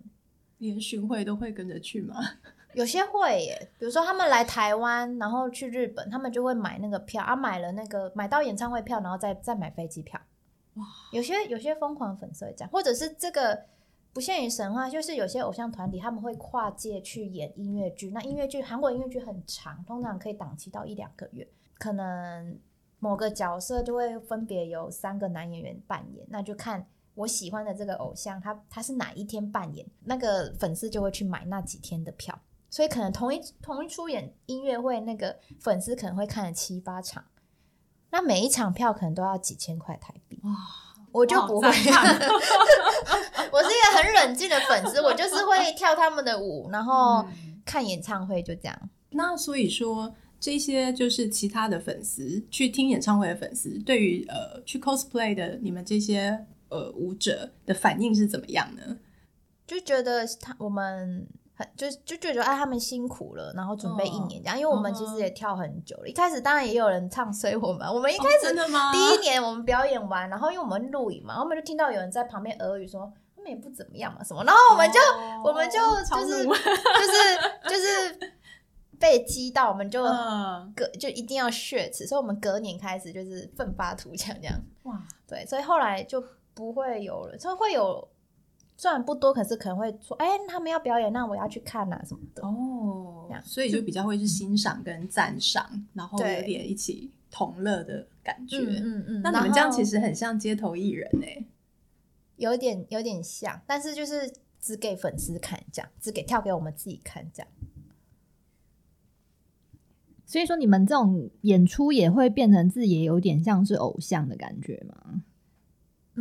[0.60, 2.16] 连巡回都会跟着去吗？
[2.74, 10.20] 有些会耶，比如说他们来台湾，然后去日本，他们就会买那个票啊，买了那个买到演唱会票，然后再再买飞机票。
[10.76, 13.66] 哇，有些有些疯狂粉丝会这样，或者是这个
[14.14, 18.10] 不限于神话，就是有些偶像团体他们会跨界去演音乐剧。
[18.12, 22.58] 那音乐剧韩国音乐剧很长，通常可以档期到一两个月，可能
[23.00, 32.40] 某个角色就会分别由三个男演员扮演，那就看我喜欢的这个偶像他他是哪一天扮演，那个粉丝就会去买那几天的票。
[32.72, 37.26] 所以可能同一同一出演音乐会，那个粉丝可能会看了七八场，
[38.12, 40.40] 那每一场票可能都要几千块台币。
[40.44, 40.52] 哇，
[41.12, 41.68] 我就不会，
[43.52, 47.28] 我是一个很冷静的粉丝，我就是会跳他们的舞，然后
[47.66, 48.80] 看演唱会就这样。
[48.82, 58.98] 嗯、那所以说，这些就是其他的粉丝去听演唱会的粉丝，对于呃去 cosplay 的你们这些呃舞者的反应是怎么样呢？
[59.68, 61.28] 就觉得他我们。
[61.78, 66.08] 就就觉得哎，他们辛苦了，然后准备一年这样，因为我们其实也跳很久了。
[66.08, 68.52] 一开始当然也有人唱衰我们，我们一开始
[68.92, 75.00] 第一年我们表演完，然后因为我们录影嘛，然后我们就听到有人在旁边耳语说他们也不怎么样嘛什么，然后我们就
[75.44, 75.78] 我们就
[76.16, 78.34] 就是就是就是
[79.00, 80.04] 被激到，我们就
[80.76, 84.60] 隔就一定要血池，所以我们隔年开始就是奋发图强这样。
[84.84, 86.24] 哇，对，所以后来就
[86.56, 88.08] 不会有了，就会有。
[88.82, 92.42] 虽然不多，可是可能会说，哎、欸，他们要表演，那我要去看啊什么的。
[92.42, 98.58] 哦，这样，所以就比较会是欣赏跟赞赏，然后有点一起同乐的感觉。
[98.58, 99.22] 嗯嗯，嗯。
[99.22, 101.46] 那你们这样其实很像街头艺人哎、欸，
[102.38, 107.52] 有点有点像，但是就是只给粉丝看，这样，只给跳给我们自己看，这样。
[110.26, 115.22] 所以说，你们这种演出也会变成自己也有点像是偶像的感觉吗？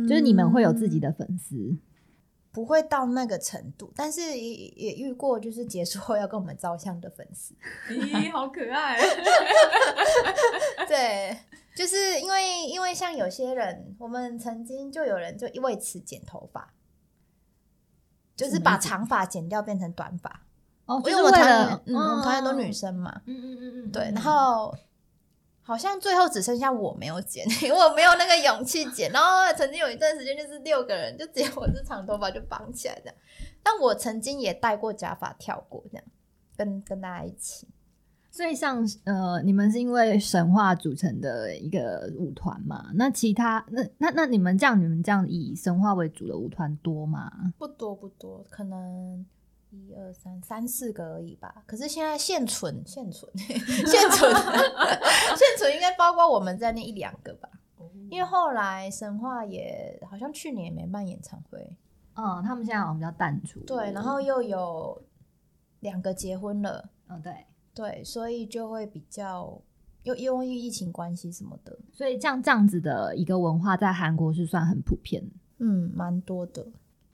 [0.07, 1.75] 就是你们会有自己的粉丝。
[2.51, 7.55] 不会到那个程度，但是也也遇过，就是结束后要跟我们照相的粉丝。
[7.89, 8.99] 咦，好可爱！
[10.87, 11.37] 对，
[11.75, 16.73] 就是因为因为像有些人，我们曾经就有人就为此剪头发，
[18.35, 20.41] 就是把长发剪掉变成短发。
[20.85, 23.21] 哦，因为我们团，嗯，我们团员都女生嘛。
[23.25, 23.91] 嗯嗯嗯嗯。
[23.91, 24.75] 对，然后。
[25.63, 29.11] 好像最后只剩下我没有剪， 因为我没有那个勇气剪。
[29.11, 33.15] 然后曾经有一段时间，就是六个人，就只有我是长头发就绑起来这样。
[33.63, 36.03] 但我曾经也戴过假发跳过这样，
[36.57, 37.67] 跟跟大家一起。
[38.31, 42.89] 所以像呃，你们是因为神话组成的一个舞团嘛？
[42.95, 47.29] 那其他那那那你们这样，你们这样以神话为主的舞团多吗？
[47.57, 49.25] 不多不多，可能。
[49.71, 54.31] 一二三三四个而已吧，可是现在现存现存 现存
[55.35, 57.49] 现存应该包括我们在那一两个吧，
[58.09, 61.77] 因为后来神话也好像去年也没办演唱会，
[62.15, 65.01] 嗯，他们现在好像比较淡出，对，然后又有
[65.79, 67.33] 两个结婚了，嗯，对。
[67.73, 69.57] 对，所以就会比较
[70.03, 75.23] 又因为疫情关系什么的，所以像这样子的一个文化在韩国是算很普遍，
[75.59, 76.67] 嗯，蛮多的。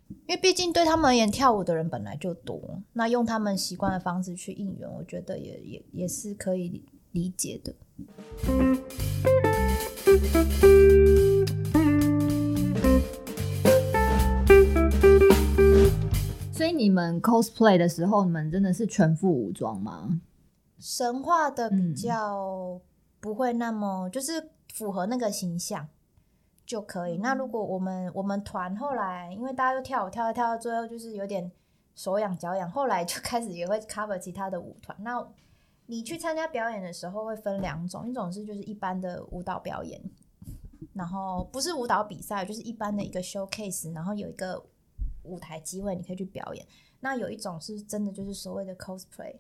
[0.10, 7.74] 因为毕竟对他们而言，跳舞的人本来就多，那用他们习惯的方式去应援，我觉得也也也是可以理解的。
[16.52, 20.22] 所以你们 cosplay 的时候，你们真的是全副武装吗？
[20.80, 22.80] 神话的比较
[23.20, 25.88] 不会那么，就是符合那个形象。
[26.68, 27.18] 就可以。
[27.18, 31.50] 那如果我们我们团后来，因为大家都跳舞跳一跳到最后，就是有点
[31.96, 34.96] 手痒脚痒，后来就 开始也会 cover 其他的舞团。
[35.02, 35.26] 那
[35.86, 40.00] 你去参加表演的时候会分两种，一种是就是一般的舞蹈表演，
[40.94, 44.62] 然后不是舞蹈比赛，就是一般的一个 showcase，然后有一个
[45.24, 46.68] 舞台机会你可以去表演。
[47.00, 49.38] 那有一种是真的就是所谓的 cosplay，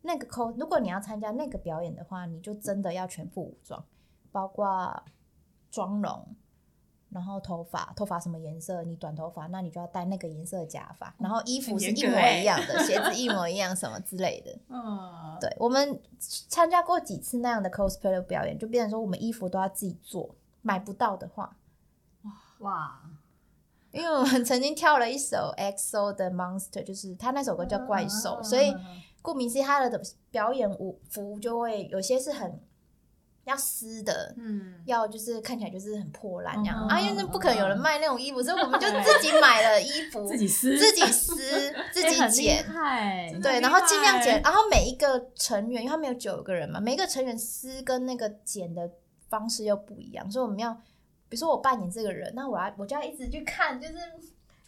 [0.00, 3.84] 那个 cos，如果你要参加那个表演的话，你就真的要全副武装，
[4.30, 5.04] 包括
[5.70, 6.34] 妆容。
[7.12, 8.82] 然后头发，头发什么颜色？
[8.84, 11.14] 你短头发，那你就要戴那个颜色的假发。
[11.18, 14.58] 然后衣服是一模一样的，鞋子一模一样，什么之类的。
[14.74, 21.54] 嗯，对，我们参加过几次那样的 cosplay 的表演，就变成说我们衣服都要自己做，买不到的话，
[22.60, 23.00] 哇，
[23.90, 28.74] 因为我们曾经跳了一首 EXO 的 Monster，就是他那首歌叫怪兽，所以
[29.20, 32.58] 顾名思义，他的表演舞服就会有些是很。
[33.44, 41.34] 要撕的，嗯，要就是看起来就是很破烂这样，啊，因为那不可能有人卖那种衣服，所以我们就 自己买了衣服，自己撕， 自己撕，
[41.92, 42.64] 自己剪，
[43.40, 48.88] 对，然后尽量剪，然后每一个成员，因为他们有九个人嘛，每一个成员撕跟那个剪的
[49.28, 50.72] 方式又不一样，所以我们要，
[51.28, 53.94] 比如说我扮演这个人，那我要我就要一直去看，就是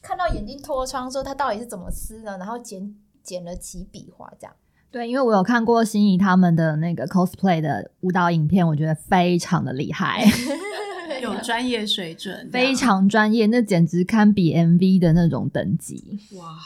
[0.02, 4.56] 看到眼睛脱窗说他到底是怎么撕的，然后剪剪了几笔画这样。
[4.94, 10.24] 对，因为我有看过心仪他们的那个 cosplay 的舞蹈影片，我觉得非常的厉害，
[11.20, 16.16] 有专业水准，非常专业，那简直堪比 MV 的那种等级。
[16.36, 16.56] 哇，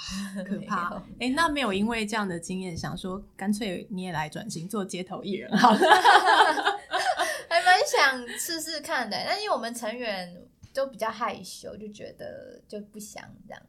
[0.44, 1.02] 可怕！
[1.18, 5.78] 哎，那没有因为这样的经验，想说干脆你也来转型做街头艺人好了，
[7.48, 9.16] 还蛮想试试看的。
[9.26, 10.34] 但因为我们成员
[10.74, 13.62] 都比较害羞，就觉得就不想这样。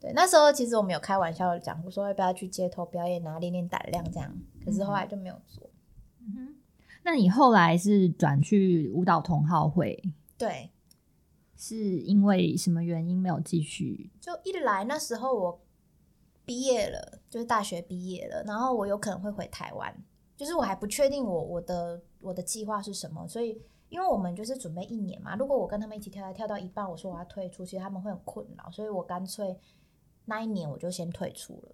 [0.00, 4.34] 对，那时候其实我们有开玩笑讲，我说要不要去街头表演啊，练练胆量这样。
[4.64, 5.68] 可是后来就没有做。
[6.20, 6.54] 嗯哼，
[7.02, 10.02] 那你后来是转去舞蹈同好会？
[10.38, 10.70] 对，
[11.54, 14.10] 是因为什么原因没有继续？
[14.22, 15.60] 就一来那时候我
[16.46, 19.94] 毕业了，就是大学毕业了，然后我有可能会回台湾，
[20.34, 23.60] 就是我还不确定我我的我的计划是什么，所以
[23.90, 29.54] 因为我们就是准备一年嘛，如果我跟他们一起跳跳到一半，我说我要退出，其实他们会很困扰，所以我干脆。
[30.24, 31.72] 那一年我就先退出了。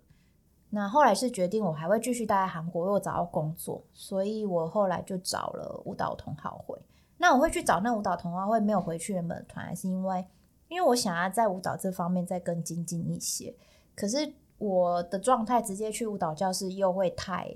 [0.68, 6.76] 那后来是决定我还会继续待在韩国，因为我找到工作，所以我后来就找了舞蹈同好会。
[7.18, 10.26] 那我会去找那舞蹈同好会，没有回去原本的团，是因为
[10.68, 13.54] 因为我想要在舞蹈这方面再更精进一些。
[13.94, 17.48] 可是我的状态直接去舞蹈教室又会太，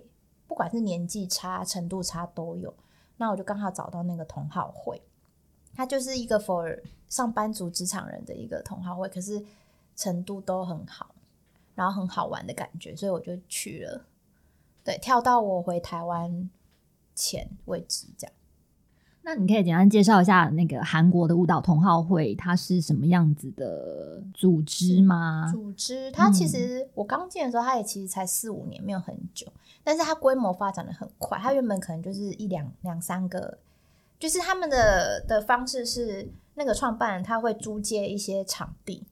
[0.46, 2.72] 不管是年纪差、程度差都有。
[3.16, 5.02] 那我就刚好找到那个同好会，
[5.74, 9.44] 它就是一个 for 上班族职场人的一个同好会，可是。
[10.00, 11.14] 程度都很好，
[11.74, 14.06] 然后很好玩的感觉，所以我就去了。
[14.82, 16.48] 对，跳到我回台湾
[17.14, 18.34] 前为止，这样。
[19.20, 25.46] 那你可以简单介绍一下那个韩国的舞蹈同好会，它是什么样子的组织吗？
[25.52, 29.46] 组织，它其实、嗯、我刚进的时候，它也其实才四五年，没有很久，
[29.84, 31.38] 但是它规模发展的很快。
[31.38, 33.58] 它原本可能就是一两两三个，
[34.18, 36.32] 就是他们的的方式是。
[36.54, 39.06] 那个创办人他会租借一些场地，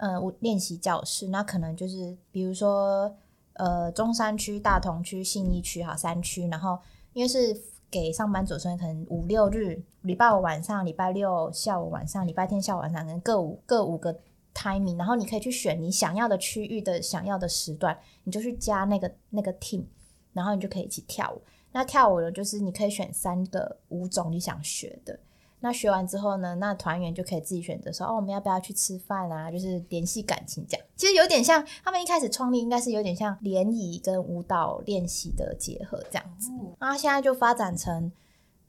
[0.00, 3.14] 呃，练习教室，那可能就是比如说
[3.52, 6.78] 呃中山区、大同区、信义区哈三区，然后
[7.12, 7.54] 因为是
[7.90, 14.18] 给上班族，所以可能五六日，礼拜五晚上、礼拜六下午晚上、礼拜天下午晚上，可能各五各五个
[14.54, 19.84] timing，然后你可以去选你想要的区域的想要的时段，你就去加那个那个 team，
[20.32, 21.42] 然后你就可以一起跳舞。
[21.72, 25.20] 那跳舞的就是你可以选三个舞种你想学的。
[25.60, 29.50] 那学完之后呢，那团员就可以自己选择说，哦，我们要不要去吃饭啊？
[29.50, 30.86] 就是联系感情这样。
[30.96, 36.50] 其实有点像他们一开始创立，应该是有点像联谊跟舞蹈练习的结合这样子。
[36.78, 38.10] 然后现在就发展成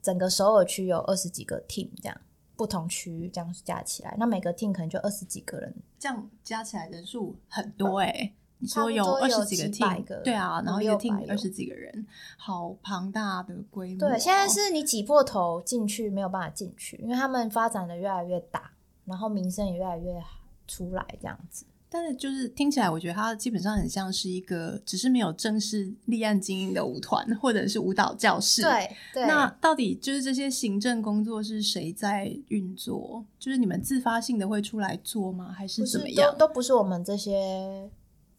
[0.01, 2.21] 整个首尔区有二十几个 team 这样，
[2.55, 8.33] 不同区域这样加起来，那每个 team 可能就二十几个人，这样加起来人数很多哎、欸。
[8.61, 12.05] 你说有二十几个 team，对啊，然后一个 team 二十几个人，
[12.37, 13.99] 好庞大的规模。
[13.99, 18.71] 对，现在是你挤破头进去没有办法进去，因为他们发展的越来越大，
[19.05, 21.65] 然后名声也越来越好出来这样子。
[21.89, 28.61] 但是就是听起来，我觉得它基本上很像是一个只是没有正式立案经营的舞团或者是舞蹈教室。
[28.61, 29.25] 对对。
[29.25, 33.25] 那到底就是这些行政工作是谁在运作？
[33.37, 35.51] 就是你们自发性的会出来做吗？
[35.51, 36.31] 还是怎么样？
[36.37, 37.89] 都都不是我们这些。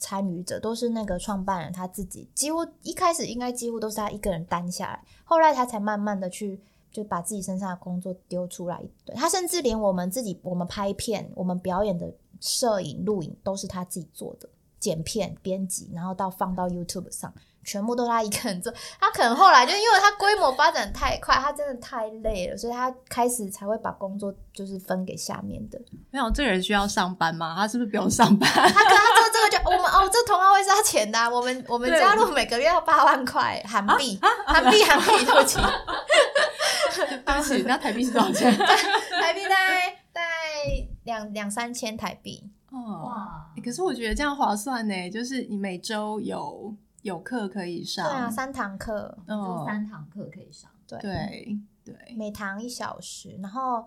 [0.03, 6.61] 参与者都是那个创办人他自己，几乎一开始应该几乎都是他一个人担下来，后来他才慢慢的去
[6.91, 8.83] 就把自己身上的工作丢出来。
[9.05, 14.49] 对，他甚至连我们自己，我们拍片、我们表演的摄影、录影都是他自己做的，
[14.81, 17.33] 剪片、编辑，然后到放到 YouTube 上。
[17.64, 25.81] 全部都他一个人做， 他可能后来就因为他规模发展太快，他真的太累了，所以他开始才会把工作就是分给下面的。
[26.11, 27.55] 没有，这个人需要上班吗？
[27.57, 28.48] 他是不是不用上班？
[28.51, 35.59] 他跟他做这个就我们哦，这同好会是要钱的，啊，我们我们加入每个月要八万块韩币，韩币韩币对不起，
[37.25, 38.53] 对不起，那台币是多少钱？
[38.57, 42.51] 台币大概大概两两三千台币。
[42.70, 46.75] 哦哇，欸，可是我觉得这样划算呢，就是你每周有。
[47.03, 53.85] 有课可以上，对啊，三堂课，哦，三堂课可以上，对对对，每堂一小时，然后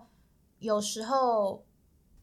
[0.58, 1.64] 有时候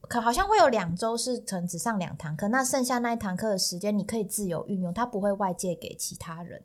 [0.01, 6.63] 可好像会有两周是可能只上两堂课，那剩下那一堂课的时间你可以自由运用，它不会外借给其他人。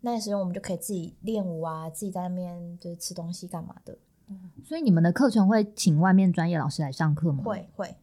[0.00, 3.98] 那时候我们就可以自己练舞啊，自己在那边就是吃东西干嘛的。
[4.28, 7.44] 嗯，所以你们的课程会请外面专业老师来上课吗？
[7.44, 7.96] 会会。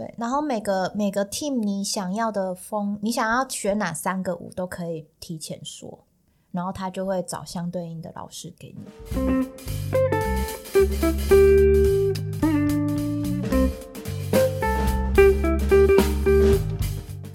[0.00, 6.06] 对，然后每个每个 team 你想要的风，你想要学哪三个舞都可以提前说，
[6.52, 8.80] 然后他就会找相对应的老师给你。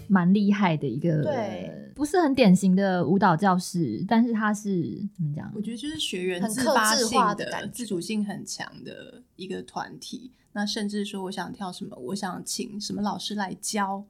[0.08, 5.50] 蛮厉害的一个，对，不是很典型的舞蹈教室，但是它是怎么讲？
[5.56, 10.30] 我觉得就是学员自发性的、自主性很强的一个团体。
[10.52, 14.04] 那甚至说，我想跳什么，我想请什么老师来教，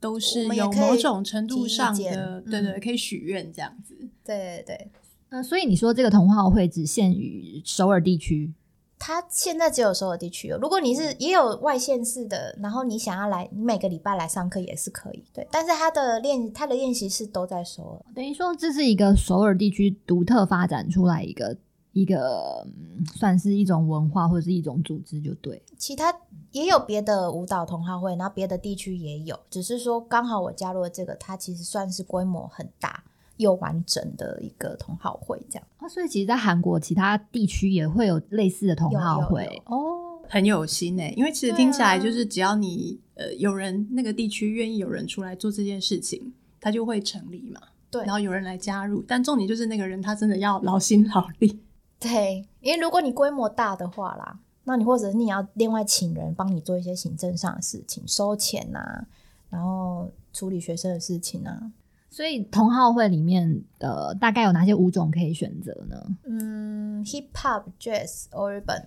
[0.00, 3.96] 都是有某种程度上的，对对，可以许愿这样子。
[4.24, 4.90] 对对对。
[5.30, 8.52] 那所以你说这个童话会只限于首尔地区？
[9.00, 10.56] 它现在只有首尔地区有。
[10.58, 15.24] 如果你是也有外县市的，然后你想要来，你每个礼拜来上课也是可以。
[15.32, 18.14] 对，但是他的练他的练习室都在首尔。
[18.14, 21.56] 等于说这是一个首尔地区独特发展出来一个。
[21.92, 22.64] 一个
[23.16, 26.14] 算是一种文化或者是一种组织就对，其他
[26.52, 33.02] 也有别的舞蹈同好会，然后别的地区也有，只是说刚好我加入了这个，它其实算是规模很大
[33.40, 35.66] 又完整的一个同好会这样。
[35.78, 47.60] 啊，所以其实，在韩国其他地区也会有类似的同好会哦，很有心诶，因为其实听起来就是只要你、啊、呃有人那个地区愿意有人出来做这件事情，它就会成立嘛。
[47.90, 51.60] 对，然后有人来加入，但重点就是那个人他真的要劳心劳力。
[51.98, 59.04] 对，因为如果你规模大的话啦，那你或者是你要另外请人帮你做一些行政上的事情，收钱啊，
[59.50, 61.72] 然后处理学生的事情啊。
[62.10, 65.96] 所以同好会里面的大概有哪些舞种可以选择呢？
[66.24, 68.84] 嗯，Hip Hop、Jazz、Urban，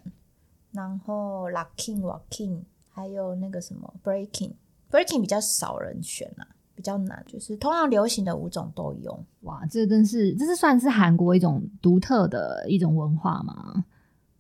[0.72, 6.46] 然后 Locking、Walking，还有那个什么 Breaking，Breaking 比较少人选啊。
[6.76, 9.24] 比较难，就是通常流行的舞种都有。
[9.42, 13.86] 哇，这真是这是算是韩国一种独特的一种文化吗？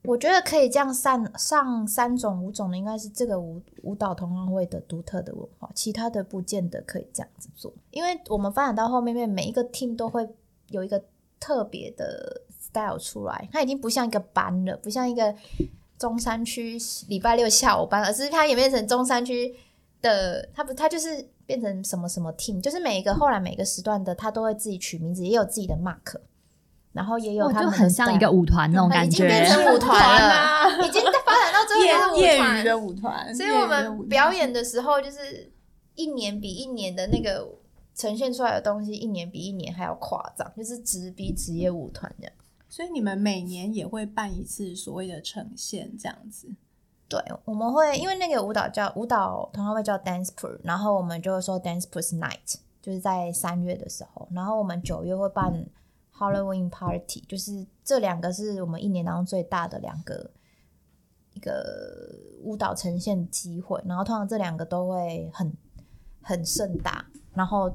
[0.03, 7.73] 我觉得可以这样上上三种舞种的，应该是这个舞舞蹈同好会的独特的文化，其他的不见得可以这样子做。
[7.91, 10.27] 因为我们发展到后面面，每一个 team 都会
[10.69, 11.03] 有一个
[11.39, 15.33] 特别的 style 出来，它已经不像一个班了，不像一个
[15.97, 16.77] 中山区
[17.07, 19.55] 礼拜六下午班，而是它演变成中山区
[20.01, 21.27] 的，它不，它就是。
[21.45, 26.15] 变成什么什么 team，就是每一个后来每个时段的它都会自己取名字，也有自己的 mark，
[26.93, 35.51] 然后也有他们就很像一个舞团那种感觉，已经变成 舞团了，已经发展到最后就是业余的舞团，所以我们表演的时候就是
[35.95, 37.45] 一年比一年的那个
[37.95, 42.33] 呈现出来的东西，一年比一年还要夸张，就是直逼职业舞团这样。
[42.69, 46.47] 所以你们每年也会办一次所谓的呈现这样子。
[47.07, 55.53] 对，我们会因为那个舞蹈叫舞蹈，通常会叫 Dance Plus，然后我们就会说 Dance Plus Night，就是在三月的时候，然后我们九月会办
[56.23, 60.31] Halloween Party，就是这两个是我们一年当中最大的两个
[61.33, 65.53] 一个舞蹈呈现机会，然后通常这两个都会很
[66.21, 67.69] 很盛大，然后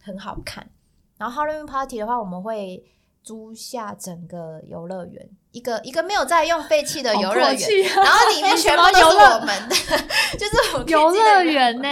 [0.00, 0.68] 很好看。
[1.16, 2.84] 然后 Halloween Party 的话，我们会
[3.22, 5.28] 租下整个游乐园。
[5.50, 9.74] 一个一个没有在用废弃的游乐园，然后里面 全部都是我们的，
[10.38, 11.88] 就是游乐园呢。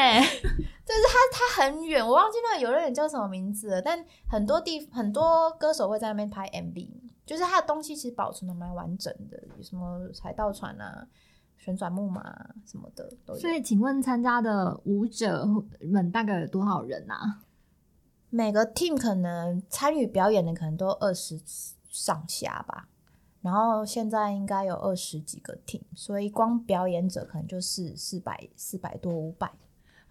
[0.87, 3.83] 就是它，它很远，我忘记那个游乐园叫什么名字了。
[3.83, 6.89] 但很多地很多歌手会在那边拍 MV，
[7.27, 11.05] 就是它的东西其实保存的蛮完整的，有什么海盗船啊、
[11.59, 12.23] 旋转木马
[12.65, 13.41] 什么的都有。
[13.41, 15.45] 所以，请问参加的舞者
[15.81, 17.43] 们大概有多少人啊？
[18.31, 21.41] 每个 team 可能参与表演的可能都二十
[21.89, 22.89] 上下吧。
[23.43, 29.53] 然后现在应该有二十几个 team，所以光表演者可能就是四百四百多五百，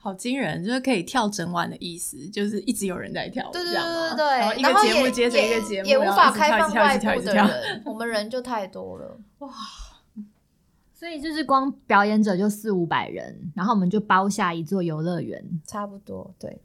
[0.05, 0.63] 好惊人！
[0.63, 4.39] 就是可以跳整晚的意思，就是一直有人在跳，对对对对对。
[4.39, 9.49] 然后一个节目接着一个节目，也无法开放外部的人，我们人就太多了， 哇！
[10.93, 16.61] 所以就是光表演者就四五百人，然后我们就包下一座游乐园，差不多对。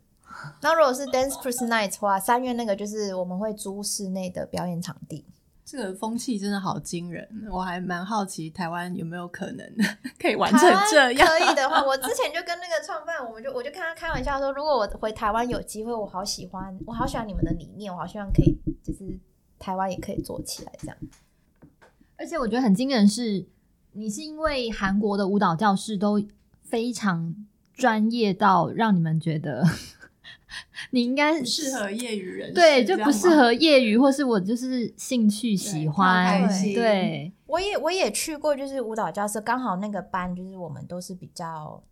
[0.61, 5.25] 那如果是 Dance Plus Night 的话，三月那个就是我们会租室内的表演场地。
[5.71, 9.65] 这个风气真的好惊人，我还蛮好奇台湾有没有可能
[10.19, 10.61] 可以完成
[10.91, 11.29] 这样。
[11.29, 19.17] 可以的话， 我之前就跟那个创办，我们就我就跟他开玩笑说，如果我回台湾有机会，我好喜欢，我好喜欢你们的理念，我好希望可以就是
[19.61, 20.97] 台湾也可以做起来这样。
[22.17, 23.47] 而且我觉得很惊人是，
[23.93, 26.21] 你是因为韩国的舞蹈教室都
[26.65, 27.37] 非常
[27.73, 29.65] 专业到让你们觉得。
[30.91, 36.49] 你应该适合业余人，对，就不适合业余，或是我就是兴趣喜欢。
[36.49, 41.83] 对，对我也我也去过，就是舞蹈教室，刚好那个班就是我们都是比较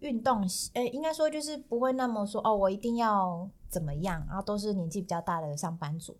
[0.00, 6.16] 运动，诶、欸，应该说就是不会那么说哦，我一定要怎么样，然后都是年纪比较大的上班族。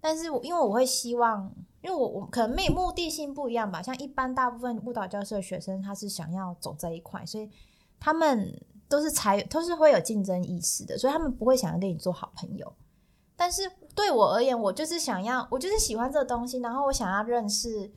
[0.00, 7.50] 但是因为我会希望，因为我我可能没目的性不一样吧，像一般大部分舞蹈教室的学生，他是想要走这一块，所以
[7.98, 8.60] 他们。
[8.92, 12.70] 都是才都是会有竞争意识的，所以他们不会想要跟你做好朋友。
[13.34, 13.62] 但是
[13.94, 17.90] 对我而言，我就是想要，我就是喜欢这个东西，然后我想要认识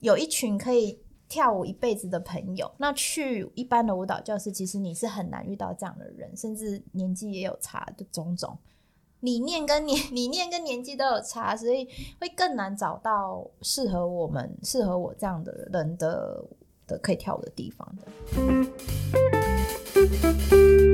[0.00, 0.98] 有一群可以
[1.28, 2.72] 跳舞一辈子的朋友。
[2.78, 8.56] 那去一般的舞蹈教室，其实你是很难遇到这样的人，甚至年纪也有差的种种
[9.20, 11.86] 理念跟年 理念跟年纪都有差，所以
[12.18, 16.42] 会更难找到适合我们、适合我这样的人的
[16.86, 19.33] 的可以跳舞的地方的。
[20.06, 20.93] thank you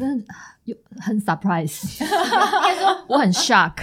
[0.00, 0.24] 真的
[0.64, 2.08] 有很 surprise，应
[2.62, 3.74] 该说 我很 shock。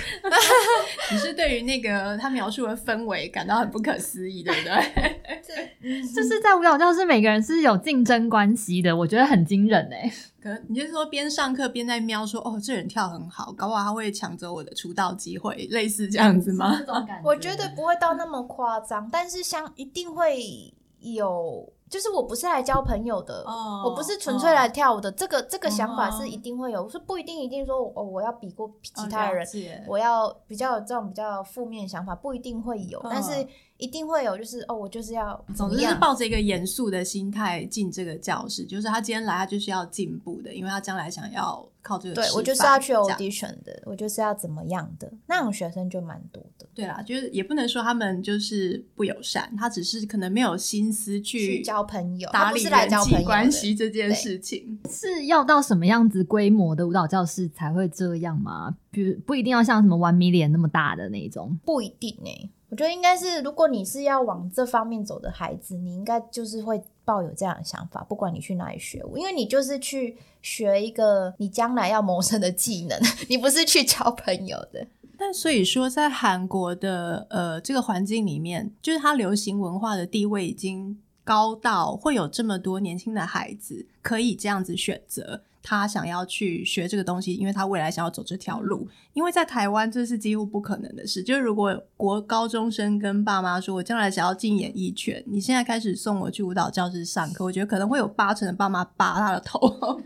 [1.11, 6.03] 你是对于那个他描述的氛围感到很不可思议，对不对？
[6.13, 10.11] 就是在舞蹈教室，每个人是有竞争关系的，我觉得很惊人哎。
[10.41, 16.77] 可能你就是说边上课边在瞄说，哦，这人跳很好，搞不好他会抢走我的出道机会，类似这样子吗？
[17.23, 21.71] 我觉得不会到那么夸张，但是像一定会有。
[21.89, 25.09] 就是我不是来交朋友的，oh, 我不是纯粹来跳舞的。
[25.09, 25.17] Oh.
[25.17, 27.07] 这个这个想法是一定会有，是、oh.
[27.07, 33.11] 不一定一定说哦，我要比过其他人，oh, 我要比较有这种比较负面想法，不一定会有，oh.
[33.11, 33.47] 但是
[33.77, 34.37] 一定会有。
[34.37, 41.67] 就是哦，我就是要，总之是抱着一个严肃的心态进这个教室，就是他今天来，他就是要进步的，因为他将来想要。
[41.79, 46.67] 靠这个，对，我就是要去 audition 的，我就是要怎么样的那种学生就蛮多的。
[46.75, 54.77] 对啦，就是也不能说他们就是不友善，他只是可能没有心思去交朋友，打理人际关系这件事情。
[54.89, 58.75] 是要到什么样子规模的舞蹈教室才会这样吗？
[58.91, 62.49] 比如不一定要像什么 One Million 那么大的那种，不一定哎、欸。
[62.69, 68.05] 我觉得应该是，如果你是要往这方面走的孩子，你应该就是会抱有这样的想法。
[68.09, 72.99] 不管你去哪里学，因为你就是去学一个你将来要谋生的技能，
[73.29, 74.85] 你不是去交朋友的。
[75.17, 85.41] 但所以说，在韩国的呃这个环境里面，就是它流行文化的地位已经高到会有这么多年轻的孩子可以这样子选择。
[85.69, 88.87] 他想要去学这个东西，因为他未来想要走这条路。
[89.11, 91.21] 因为在台湾，这是几乎不可能的事。
[91.21, 99.59] 就是如果国高中生跟爸妈说，我将来想要进演艺圈，你现在开始送我去舞蹈教室上课，我觉得可能会有八成的爸妈拔他的头。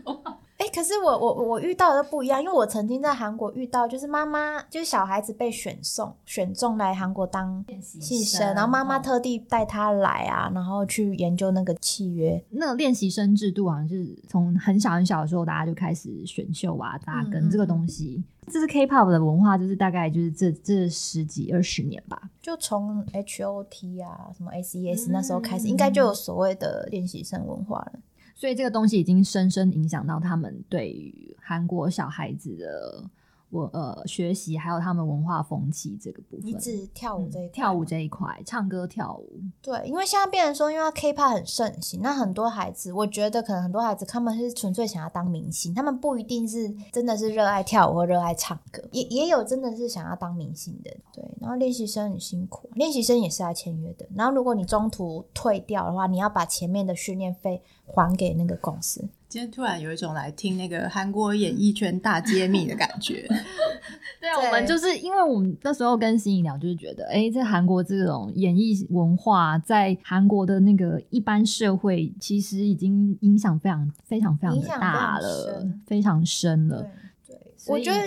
[0.62, 12.40] 哎、欸，可是我我我遇到的不一样，因为我曾经在韩国遇到，就是妈妈就是小孩子被选送选中来韩国当练习生，然后妈妈特地带他来啊，然后去研究那个契约。
[12.50, 18.22] 那个练习生制度好像是从很小很小的时候，大家就开始选秀啊，扎根这个东西。
[18.46, 27.92] 这是 K-pop 的文化，就是大概就是这这十几二十年吧，就从 H.O.T 啊，什么 S.E.S 那时候开始，应该就有所谓的练习生文化了。
[28.34, 33.10] 所以这个东西已经深深影响到他们对于韩国小孩子的。
[33.52, 39.40] 我呃学习还有他们文化风气这个部分，你指跳舞这一、嗯、跳舞这一块，唱歌跳舞。
[39.60, 50.90] 对，因为现在变成说，因为 K-pop 很盛行，那很多孩子，我觉得可能很多孩子他们是纯粹想要当明星，他们不一定是真的是热爱跳舞或热爱唱歌，也也有真的是想要当明星的。
[51.12, 54.08] 对，然后练习生很辛苦，练习生也是来签约的。
[54.14, 59.06] 然后如果你中途退掉的话，你要把前面的训练费还给那个公司。
[59.32, 63.26] 今天突然有一种来听那个韩国演艺圈大揭秘的感觉。
[64.20, 76.86] 对啊，我们就是因为我们那时候跟新颖聊，就是觉得，哎，在韩国这种演艺文化，在韩国的那个一般社会，其实已经影响非常非常非常的大了，非常深了。
[77.26, 77.98] 对，对，我觉得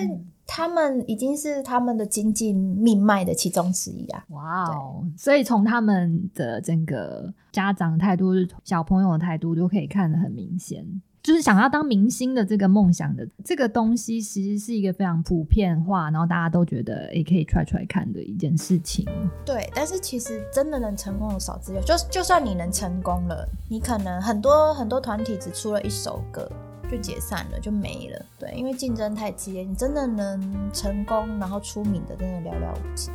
[0.45, 4.23] 他们已经是他们的经济命脉的其中之一啊。
[4.29, 5.03] 哇哦！
[5.17, 10.85] 所以从他们的整个家长态度、小朋友的态度，都可以看得很明显。
[11.25, 19.07] 就是想要当明星的这个梦想的这个东西，其实是一个非常普遍化，然后大家都觉得也可以 try try 看的一件事情。
[19.43, 21.81] 对，但是其实真的能成功的少之又。
[21.81, 26.47] 就就算你能成功了，你可能很多很多团体只出了一首歌
[26.91, 28.23] 就解散了，就没了。
[28.37, 30.39] 对，因为竞争太激烈，你真的能
[30.71, 33.09] 成功然后出名的，真的寥寥无几。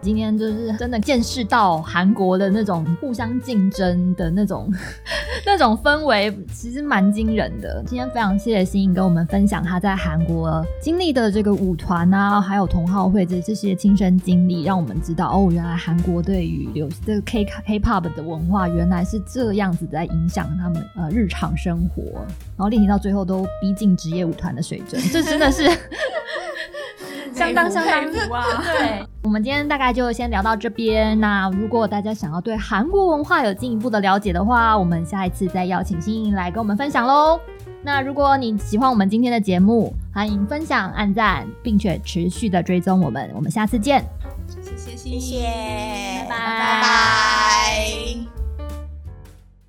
[0.00, 4.68] 今天就是真的见识到韩国的那种互相竞争的那种
[5.46, 7.82] 那种氛围，其实蛮惊人的。
[7.86, 22.02] 今天非常谢谢心怡跟我们分享他在韩国经历的这个舞团啊，还有同好会这这些亲身经历，让我们知道哦，原来韩国对于流这个 K K-pop 的文化原来是这样子在影响他们呃日常生活，
[22.56, 25.68] 然后练习到最后都逼近职业舞团的水准，这真的是。
[27.34, 28.44] 相当相当服啊！
[28.62, 31.18] 对， 我们今天大概就先聊到这边。
[31.20, 37.40] 那如果大家想要对韩国文化有进一步的了解的话，我们下一次再邀请心怡来跟我们分享喽。
[37.82, 43.30] 那如果你喜欢我们今天的节目，欢迎分享、按赞，并且持续的追踪我们。
[43.34, 44.04] 我们下次见。
[44.46, 46.36] 谢谢心怡，谢谢，拜拜。
[46.38, 48.41] 拜拜。